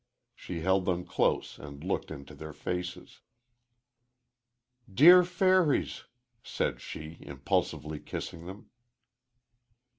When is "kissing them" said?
7.99-8.71